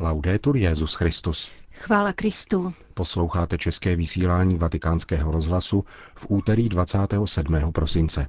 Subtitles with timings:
[0.00, 1.48] Laudetur Jezus Christus.
[1.72, 2.74] Chvála Kristu.
[2.94, 7.72] Posloucháte české vysílání Vatikánského rozhlasu v úterý 27.
[7.72, 8.28] prosince.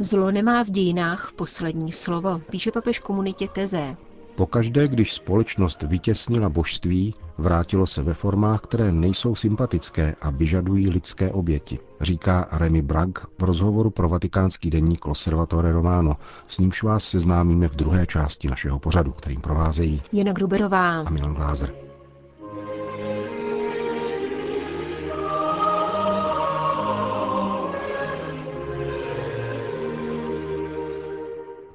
[0.00, 3.96] Zlo nemá v dějinách poslední slovo, píše papež komunitě Teze.
[4.36, 11.32] Pokaždé, když společnost vytěsnila božství, vrátilo se ve formách, které nejsou sympatické a vyžadují lidské
[11.32, 16.16] oběti, říká Remy Bragg v rozhovoru pro vatikánský denník Loservatore Romano,
[16.48, 21.34] s nímž vás seznámíme v druhé části našeho pořadu, kterým provázejí Jana Gruberová a Milan
[21.34, 21.74] Glázer.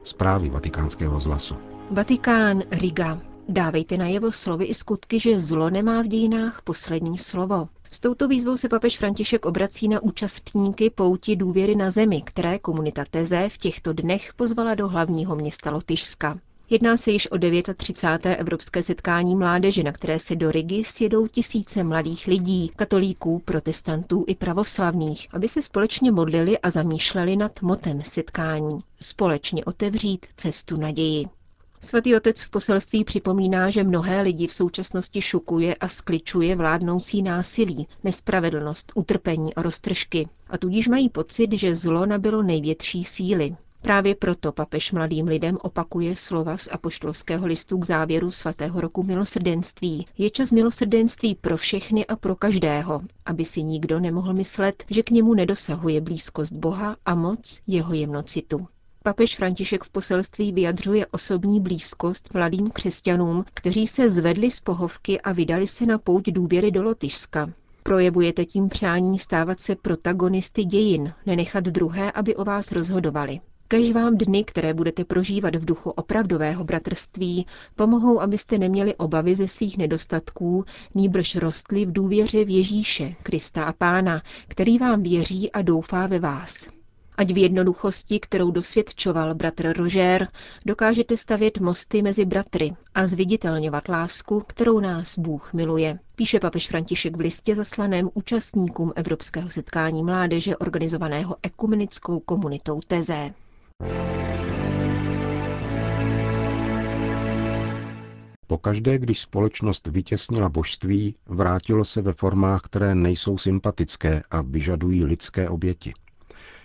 [0.04, 1.56] Zprávy vatikánského rozhlasu.
[1.92, 3.20] Vatikán, Riga.
[3.50, 7.68] Dávejte najevo slovy i skutky, že zlo nemá v dějinách poslední slovo.
[7.92, 13.04] S touto výzvou se papež František obrací na účastníky pouti důvěry na zemi, které komunita
[13.12, 16.40] Teze v těchto dnech pozvala do hlavního města Lotyšska.
[16.70, 17.38] Jedná se již o
[17.76, 18.40] 39.
[18.40, 24.36] evropské setkání mládeže, na které se do Rigi sjedou tisíce mladých lidí, katolíků, protestantů i
[24.36, 28.80] pravoslavných, aby se společně modlili a zamýšleli nad motem setkání.
[29.02, 31.26] Společně otevřít cestu naději.
[31.84, 37.88] Svatý otec v poselství připomíná, že mnohé lidi v současnosti šukuje a skličuje vládnoucí násilí,
[38.04, 40.28] nespravedlnost, utrpení a roztržky.
[40.50, 43.56] A tudíž mají pocit, že zlo nabilo největší síly.
[43.82, 50.08] Právě proto papež mladým lidem opakuje slova z apoštolského listu k závěru svatého roku milosrdenství.
[50.18, 55.10] Je čas milosrdenství pro všechny a pro každého, aby si nikdo nemohl myslet, že k
[55.12, 58.68] němu nedosahuje blízkost Boha a moc jeho jemnocitu.
[59.04, 65.32] Papež František v poselství vyjadřuje osobní blízkost mladým křesťanům, kteří se zvedli z pohovky a
[65.32, 67.50] vydali se na pouť důvěry do Lotyšska.
[67.84, 73.40] Projevujete tím přání stávat se protagonisty dějin, nenechat druhé, aby o vás rozhodovali.
[73.68, 77.46] Kež vám dny, které budete prožívat v duchu opravdového bratrství,
[77.76, 83.74] pomohou, abyste neměli obavy ze svých nedostatků, nýbrž rostli v důvěře v Ježíše, Krista a
[83.74, 86.81] Pána, který vám věří a doufá ve vás.
[87.22, 90.28] Ať v jednoduchosti, kterou dosvědčoval bratr Roger,
[90.66, 96.00] dokážete stavět mosty mezi bratry a zviditelňovat lásku, kterou nás Bůh miluje.
[96.16, 103.34] Píše papež František v listě zaslaném účastníkům Evropského setkání mládeže organizovaného ekumenickou komunitou Teze.
[108.48, 115.50] Pokaždé, když společnost vytěsnila božství, vrátilo se ve formách, které nejsou sympatické a vyžadují lidské
[115.50, 115.94] oběti.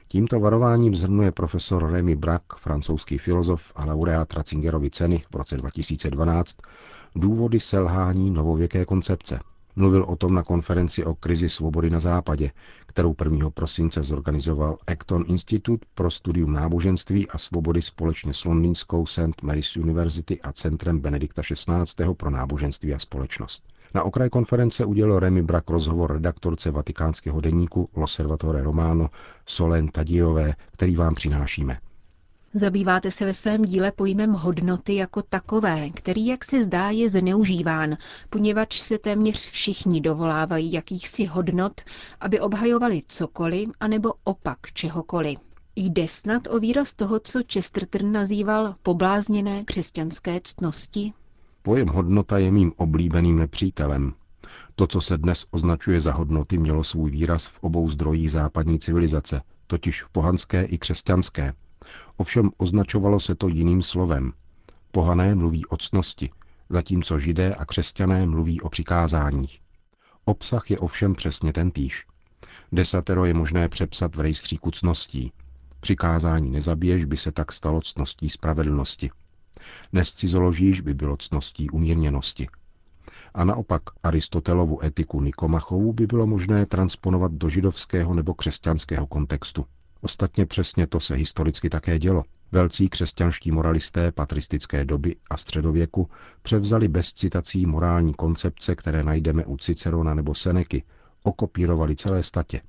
[0.08, 6.56] Tímto varováním zhrnuje profesor Remy Brack, francouzský filozof a laureát Ratzingerovy ceny v roce 2012,
[7.14, 9.40] důvody selhání novověké koncepce.
[9.76, 12.50] Mluvil o tom na konferenci o krizi svobody na západě,
[12.86, 13.50] kterou 1.
[13.50, 19.42] prosince zorganizoval Acton Institute pro studium náboženství a svobody společně s londýnskou St.
[19.42, 22.14] Mary's University a Centrem Benedikta XVI.
[22.16, 23.75] pro náboženství a společnost.
[23.96, 29.10] Na okraj konference udělal Remy Brak rozhovor redaktorce vatikánského deníku L'Osservatore Romano
[29.46, 31.78] Solen Tadiové, který vám přinášíme.
[32.54, 37.96] Zabýváte se ve svém díle pojmem hodnoty jako takové, který, jak se zdá, je zneužíván,
[38.30, 41.80] poněvadž se téměř všichni dovolávají jakýchsi hodnot,
[42.20, 45.38] aby obhajovali cokoliv, anebo opak čehokoliv.
[45.76, 51.12] Jde snad o výraz toho, co Chesterton nazýval poblázněné křesťanské ctnosti?
[51.66, 54.12] Pojem hodnota je mým oblíbeným nepřítelem.
[54.74, 59.42] To, co se dnes označuje za hodnoty, mělo svůj výraz v obou zdrojích západní civilizace,
[59.66, 61.54] totiž v pohanské i křesťanské.
[62.16, 64.32] Ovšem označovalo se to jiným slovem.
[64.90, 66.30] Pohané mluví o ctnosti,
[66.70, 69.60] zatímco židé a křesťané mluví o přikázáních.
[70.24, 72.06] Obsah je ovšem přesně ten týž.
[72.72, 75.32] Desatero je možné přepsat v rejstříku cností.
[75.80, 79.10] Přikázání nezabiješ by se tak stalo ctností spravedlnosti.
[79.92, 82.46] Nescizoložíš by bylo cností umírněnosti.
[83.34, 89.66] A naopak Aristotelovu etiku Nikomachovu by bylo možné transponovat do židovského nebo křesťanského kontextu.
[90.00, 92.24] Ostatně přesně to se historicky také dělo.
[92.52, 96.10] Velcí křesťanští moralisté patristické doby a středověku
[96.42, 100.82] převzali bez citací morální koncepce, které najdeme u Cicerona nebo Seneky,
[101.22, 102.60] okopírovali celé statě.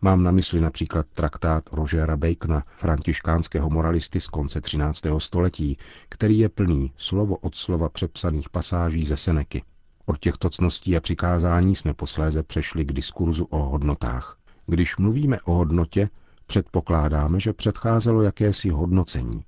[0.00, 5.02] Mám na mysli například traktát Rogera Bacona, františkánského moralisty z konce 13.
[5.18, 5.78] století,
[6.08, 9.62] který je plný slovo od slova přepsaných pasáží ze Seneky.
[10.06, 14.36] Od těchto cností a přikázání jsme posléze přešli k diskurzu o hodnotách.
[14.66, 16.08] Když mluvíme o hodnotě,
[16.46, 19.44] předpokládáme, že předcházelo jakési hodnocení.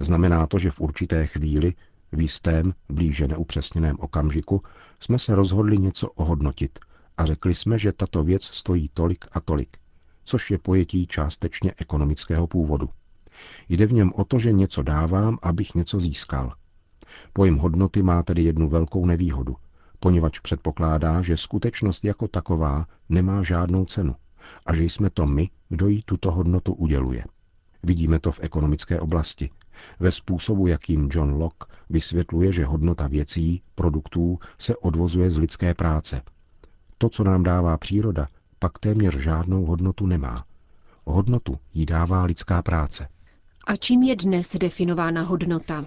[0.00, 1.74] Znamená to, že v určité chvíli,
[2.12, 4.62] v jistém, blíže neupřesněném okamžiku,
[5.00, 6.78] jsme se rozhodli něco ohodnotit
[7.18, 9.76] a řekli jsme, že tato věc stojí tolik a tolik.
[10.24, 12.88] což je pojetí částečně ekonomického původu.
[13.68, 16.52] Jde v něm o to, že něco dávám, abych něco získal.
[17.32, 19.56] Pojem hodnoty má tedy jednu velkou nevýhodu,
[20.00, 24.14] poněvadž předpokládá, že skutečnost jako taková nemá žádnou cenu
[24.66, 27.24] a že jsme to my, kdo jí tuto hodnotu uděluje.
[27.82, 29.50] Vidíme to v ekonomické oblasti,
[30.00, 36.22] ve způsobu, jakým John Locke vysvětluje, že hodnota věcí, produktů se odvozuje z lidské práce.
[36.98, 38.28] To, co nám dává příroda,
[38.58, 40.44] pak téměř žádnou hodnotu nemá.
[41.06, 43.08] Hodnotu jí dává lidská práce.
[43.66, 45.84] A čím je dnes definována hodnota?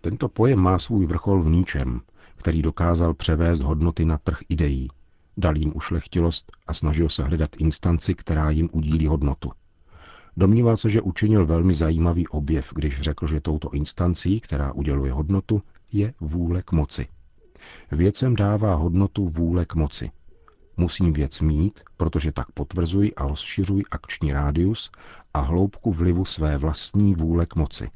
[0.00, 2.00] Tento pojem má svůj vrchol v ničem,
[2.36, 4.88] který dokázal převést hodnoty na trh ideí.
[5.36, 9.52] Dal jim ušlechtilost a snažil se hledat instanci, která jim udílí hodnotu.
[10.36, 15.62] Domníval se, že učinil velmi zajímavý objev, když řekl, že touto instancí, která uděluje hodnotu,
[15.92, 17.06] je vůle k moci.
[17.92, 20.10] Věcem dává hodnotu vůle k moci.
[20.76, 24.90] Musím věc mít, protože tak potvrzuji a rozšiřuji akční rádius
[25.34, 27.90] a hloubku vlivu své vlastní vůle k moci.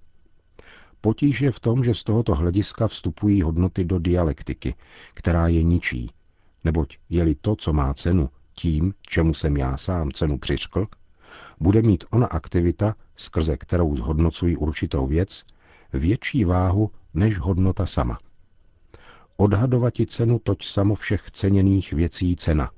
[1.00, 4.74] Potíž je v tom, že z tohoto hlediska vstupují hodnoty do dialektiky,
[5.14, 6.10] která je ničí,
[6.64, 10.86] neboť je-li to, co má cenu, tím, čemu jsem já sám cenu přiškl,
[11.60, 15.44] bude mít ona aktivita, skrze kterou zhodnocují určitou věc,
[15.92, 18.18] větší váhu než hodnota sama.
[19.40, 22.70] Odhadovati cenu toť samo všech ceněných věcí cena,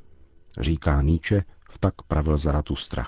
[0.61, 3.07] říká Nietzsche v tak pravil Zaratustra.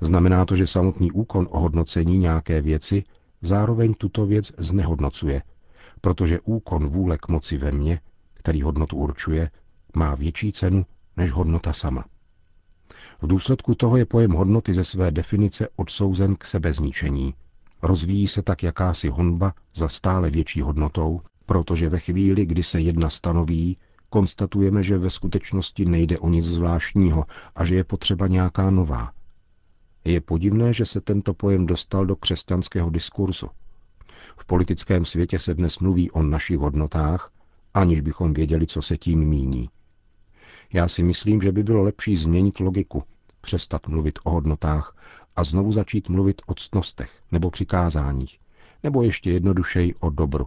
[0.00, 3.04] Znamená to, že samotný úkon o hodnocení nějaké věci
[3.42, 5.42] zároveň tuto věc znehodnocuje,
[6.00, 8.00] protože úkon vůle k moci ve mně,
[8.34, 9.50] který hodnotu určuje,
[9.96, 10.86] má větší cenu
[11.16, 12.04] než hodnota sama.
[13.22, 17.34] V důsledku toho je pojem hodnoty ze své definice odsouzen k sebezničení.
[17.82, 23.10] Rozvíjí se tak jakási honba za stále větší hodnotou, protože ve chvíli, kdy se jedna
[23.10, 23.76] stanoví,
[24.10, 27.24] konstatujeme, že ve skutečnosti nejde o nic zvláštního
[27.54, 29.12] a že je potřeba nějaká nová.
[30.04, 33.46] Je podivné, že se tento pojem dostal do křesťanského diskurzu.
[34.36, 37.30] V politickém světě se dnes mluví o našich hodnotách,
[37.74, 39.68] aniž bychom věděli, co se tím míní.
[40.72, 43.02] Já si myslím, že by bylo lepší změnit logiku,
[43.40, 44.96] přestat mluvit o hodnotách
[45.36, 48.38] a znovu začít mluvit o ctnostech nebo přikázáních,
[48.82, 50.46] nebo ještě jednodušeji o dobru.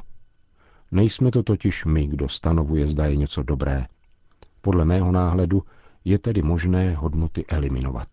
[0.91, 3.85] Nejsme to totiž my, kdo stanovuje, zda je něco dobré.
[4.61, 5.63] Podle mého náhledu
[6.05, 8.07] je tedy možné hodnoty eliminovat.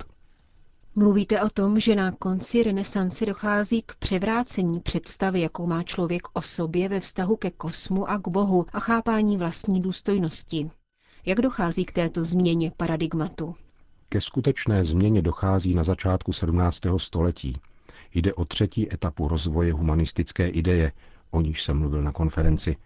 [0.96, 6.40] Mluvíte o tom, že na konci renesance dochází k převrácení představy, jakou má člověk o
[6.40, 10.70] sobě ve vztahu ke kosmu a k Bohu a chápání vlastní důstojnosti.
[11.26, 13.54] Jak dochází k této změně paradigmatu?
[14.08, 16.80] Ke skutečné změně dochází na začátku 17.
[16.96, 17.56] století.
[18.14, 20.92] Jde o třetí etapu rozvoje humanistické ideje,
[21.34, 22.76] o níž jsem mluvil na konferenci.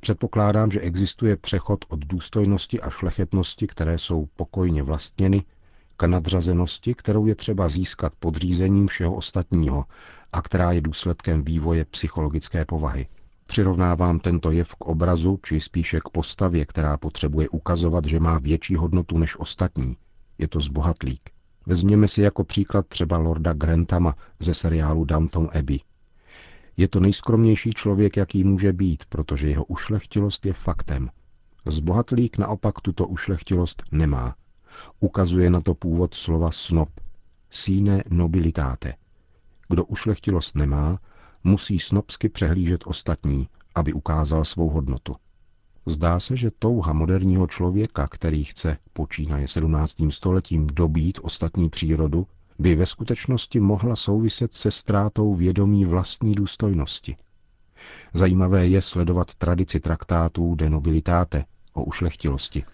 [0.00, 5.44] Předpokládám, že existuje přechod od důstojnosti a šlechetnosti, které jsou pokojně vlastněny,
[5.96, 9.84] k nadřazenosti, kterou je třeba získat podřízením všeho ostatního
[10.32, 13.06] a která je důsledkem vývoje psychologické povahy.
[13.46, 18.74] Přirovnávám tento jev k obrazu, či spíše k postavě, která potřebuje ukazovat, že má větší
[18.74, 19.96] hodnotu než ostatní.
[20.38, 21.30] Je to zbohatlík.
[21.66, 25.80] Vezměme si jako příklad třeba Lorda Grantama ze seriálu Downton Abbey.
[26.76, 31.10] Je to nejskromnější člověk, jaký může být, protože jeho ušlechtilost je faktem.
[31.66, 34.34] Zbohatlík naopak tuto ušlechtilost nemá.
[35.00, 36.88] Ukazuje na to původ slova snob,
[37.50, 38.94] sine nobilitate.
[39.68, 40.98] Kdo ušlechtilost nemá,
[41.44, 45.16] musí snobsky přehlížet ostatní, aby ukázal svou hodnotu.
[45.86, 49.96] Zdá se, že touha moderního člověka, který chce, počínaje 17.
[50.10, 52.26] stoletím, dobít ostatní přírodu,
[52.58, 57.16] by ve skutečnosti mohla souviset se ztrátou vědomí vlastní důstojnosti.
[58.14, 62.64] Zajímavé je sledovat tradici traktátů de nobilitate o ušlechtilosti.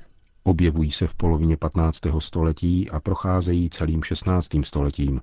[0.42, 2.00] Objevují se v polovině 15.
[2.18, 4.48] století a procházejí celým 16.
[4.62, 5.20] stoletím,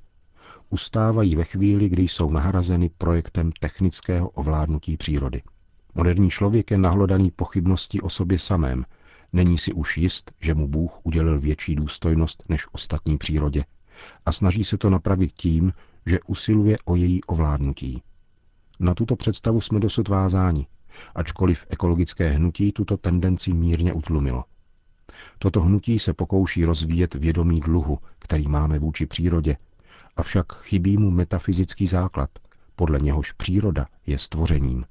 [0.70, 5.42] ustávají ve chvíli, kdy jsou nahrazeny projektem technického ovládnutí přírody.
[5.96, 8.86] Moderní člověk je nahlodaný pochybností o sobě samém,
[9.34, 13.64] není si už jist, že mu Bůh udělil větší důstojnost než ostatní přírodě
[14.26, 15.74] a snaží se to napravit tím,
[16.06, 18.02] že usiluje o její ovládnutí.
[18.80, 20.68] Na tuto představu jsme dosud vázáni,
[21.16, 24.44] ačkoliv ekologické hnutí tuto tendenci mírně utlumilo.
[25.40, 29.58] Toto hnutí se pokouší rozvíjet vědomí dluhu, který máme vůči přírodě
[30.18, 32.30] avšak chybí mu metafyzický základ,
[32.76, 34.86] podle něhož příroda je stvořením.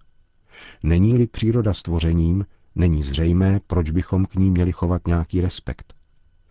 [0.82, 5.94] Není-li příroda stvořením, není zřejmé, proč bychom k ní měli chovat nějaký respekt.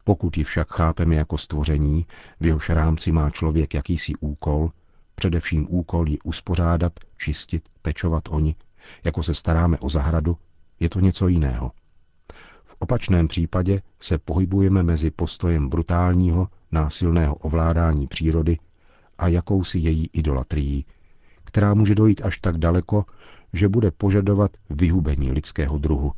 [0.07, 2.05] Pokud ji však chápeme jako stvoření,
[2.39, 4.71] v jehož rámci má člověk jakýsi úkol,
[5.15, 8.55] především úkol ji uspořádat, čistit, pečovat o ní,
[9.03, 10.37] jako se staráme o zahradu,
[10.79, 11.71] je to něco jiného.
[12.63, 18.57] V opačném případě se pohybujeme mezi postojem brutálního, násilného ovládání přírody
[19.17, 20.85] a jakousi její idolatrií,
[21.43, 23.05] která může dojít až tak daleko,
[23.53, 26.11] že bude požadovat vyhubení lidského druhu,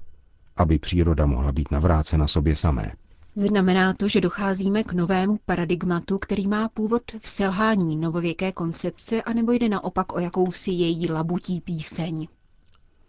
[0.57, 2.91] aby příroda mohla být navrácena sobě samé.
[3.39, 9.51] Znamená to, že docházíme k novému paradigmatu, který má původ v selhání novověké koncepce, anebo
[9.51, 12.27] jde naopak o jakousi její labutí píseň?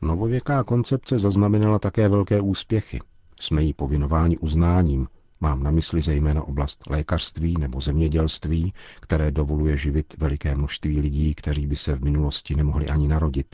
[0.03, 3.01] Novověká koncepce zaznamenala také velké úspěchy.
[3.41, 5.09] Jsme jí povinováni uznáním.
[5.41, 11.67] Mám na mysli zejména oblast lékařství nebo zemědělství, které dovoluje živit veliké množství lidí, kteří
[11.67, 13.47] by se v minulosti nemohli ani narodit.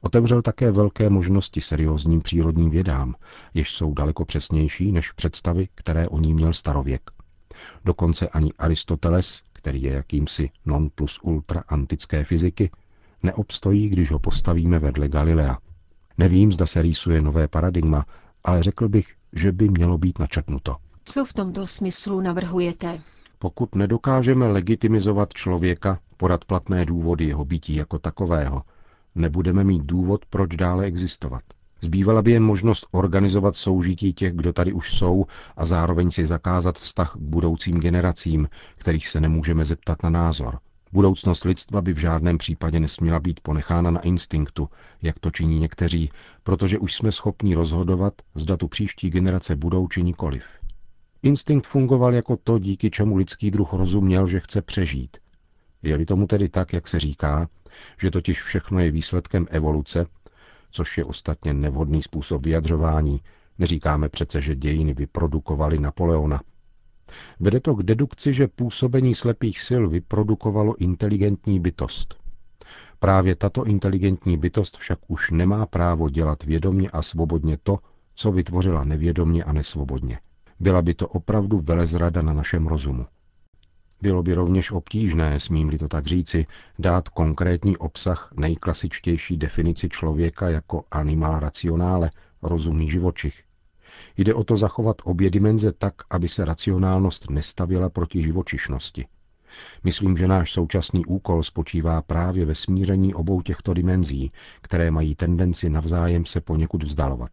[0.00, 3.14] Otevřel také velké možnosti seriózním přírodním vědám,
[3.54, 7.02] jež jsou daleko přesnější než představy, které o ní měl starověk.
[7.84, 12.70] Dokonce ani Aristoteles, který je jakýmsi non plus ultra antické fyziky,
[13.22, 15.58] neobstojí, když ho postavíme vedle Galilea.
[16.18, 18.06] Nevím, zda se rýsuje nové paradigma,
[18.44, 20.76] ale řekl bych, že by mělo být načetnuto.
[21.04, 23.00] Co v tomto smyslu navrhujete?
[23.38, 28.62] Pokud nedokážeme legitimizovat člověka, podat platné důvody jeho bytí jako takového,
[29.14, 31.42] nebudeme mít důvod, proč dále existovat.
[31.80, 36.78] Zbývala by jen možnost organizovat soužití těch, kdo tady už jsou, a zároveň si zakázat
[36.78, 40.58] vztah k budoucím generacím, kterých se nemůžeme zeptat na názor.
[40.92, 44.68] Budoucnost lidstva by v žádném případě nesměla být ponechána na instinktu,
[45.02, 46.10] jak to činí někteří,
[46.42, 50.44] protože už jsme schopni rozhodovat, zda tu příští generace budou či nikoliv.
[51.22, 55.16] Instinkt fungoval jako to, díky čemu lidský druh rozuměl, že chce přežít.
[55.86, 57.48] Je-li tomu tedy tak, jak se říká,
[58.00, 60.06] že totiž všechno je výsledkem evoluce,
[60.70, 63.20] což je ostatně nevhodný způsob vyjadřování,
[63.58, 66.40] neříkáme přece, že dějiny vyprodukovaly Napoleona–
[67.40, 72.14] Vede to k dedukci, že působení slepých sil vyprodukovalo inteligentní bytost.
[72.98, 77.78] Právě tato inteligentní bytost však už nemá právo dělat vědomně a svobodně to,
[78.14, 80.18] co vytvořila nevědomně a nesvobodně.
[80.60, 83.06] Byla by to opravdu velezrada na našem rozumu.
[84.04, 86.46] Bylo by rovněž obtížné, smím-li to tak říci,
[86.78, 92.10] dát konkrétní obsah nejklasičtější definici člověka jako animal racionále,
[92.42, 93.44] rozumný živočich,
[94.16, 99.06] Jde o to zachovat obě dimenze tak, aby se racionálnost nestavila proti živočišnosti.
[99.84, 105.70] Myslím, že náš současný úkol spočívá právě ve smíření obou těchto dimenzí, které mají tendenci
[105.70, 107.30] navzájem se poněkud vzdalovat.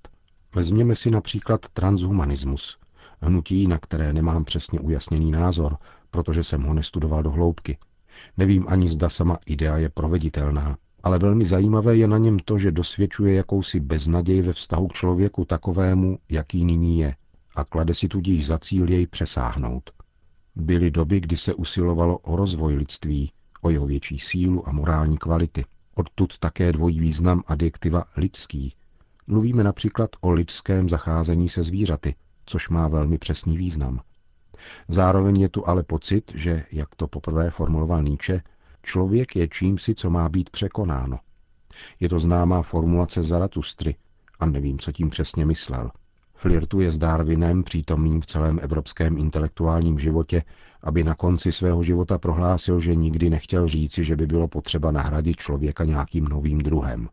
[0.55, 2.77] Vezměme si například transhumanismus,
[3.21, 5.77] hnutí, na které nemám přesně ujasněný názor,
[6.11, 7.77] protože jsem ho nestudoval do hloubky.
[8.37, 12.71] Nevím ani zda sama idea je proveditelná, ale velmi zajímavé je na něm to, že
[12.71, 17.15] dosvědčuje jakousi beznaděj ve vztahu k člověku takovému, jaký nyní je,
[17.55, 19.91] a klade si tudíž za cíl jej přesáhnout.
[20.55, 25.65] Byly doby, kdy se usilovalo o rozvoj lidství, o jeho větší sílu a morální kvality.
[25.95, 28.73] Odtud také dvojí význam adjektiva lidský.
[29.27, 32.15] Mluvíme například o lidském zacházení se zvířaty,
[32.45, 34.01] což má velmi přesný význam.
[34.87, 38.41] Zároveň je tu ale pocit, že, jak to poprvé formuloval Nietzsche,
[38.83, 41.19] Člověk je čímsi, co má být překonáno.
[41.99, 43.95] Je to známá formulace Zaratustry
[44.39, 45.91] a nevím, co tím přesně myslel.
[46.35, 50.43] Flirtuje s Darwinem, přítomným v celém evropském intelektuálním životě,
[50.83, 55.37] aby na konci svého života prohlásil, že nikdy nechtěl říci, že by bylo potřeba nahradit
[55.37, 57.09] člověka nějakým novým druhem.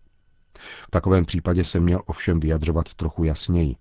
[0.86, 3.76] V takovém případě se měl ovšem vyjadřovat trochu jasněji,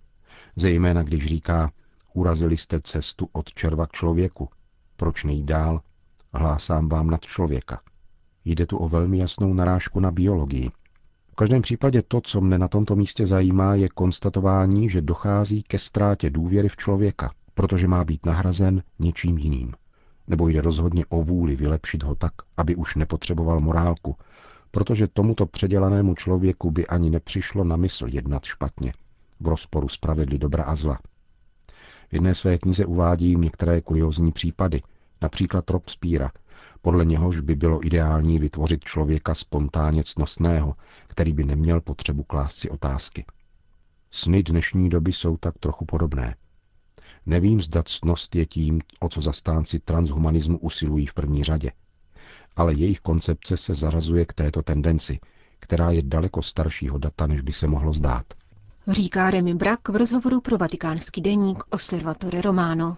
[0.56, 1.72] zejména když říká,
[2.18, 4.50] urazili jste cestu od červa k člověku,
[4.96, 5.82] proč nejít dál,
[6.34, 7.82] hlásám vám nad člověka.
[8.46, 10.72] Jde tu o velmi jasnou narážku na biologii.
[11.32, 15.80] V každém případě to, co mne na tomto místě zajímá, je konstatování, že dochází ke
[15.80, 19.74] ztrátě důvěry v člověka, protože má být nahrazen něčím jiným.
[20.28, 24.16] Nebo jde rozhodně o vůli vylepšit ho tak, aby už nepotřeboval morálku,
[24.72, 28.94] protože tomuto předělanému člověku by ani nepřišlo na mysl jednat špatně,
[29.40, 31.00] v rozporu s pravidly dobra a zla.
[32.10, 34.82] V jedné své knize uvádím některé kuriozní případy,
[35.22, 36.32] například Robespíra,
[36.82, 40.76] podle něhož by bylo ideální vytvořit člověka spontánně cnostného,
[41.08, 43.26] který by neměl potřebu klást si otázky.
[44.12, 46.36] Sny dnešní doby jsou tak trochu podobné.
[47.26, 51.72] Nevím, zda cnost je tím, o co zastánci transhumanismu usilují v první řadě.
[52.56, 55.20] Ale jejich koncepce se zarazuje k této tendenci,
[55.60, 58.26] která je daleko staršího data, než by se mohlo zdát.
[58.92, 62.98] Říká Remy Brak v rozhovoru pro vatikánský deník Osservatore Romano.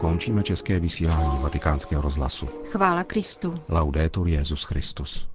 [0.00, 2.46] Končíme české vysílání vatikánského rozhlasu.
[2.70, 3.54] Chvála Kristu.
[3.68, 5.26] Laudetur Jezus Christus.